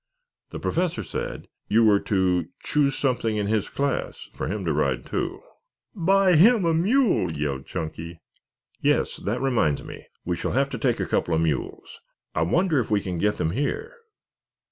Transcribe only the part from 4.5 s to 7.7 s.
to ride, too." "Buy him a mule!" yelled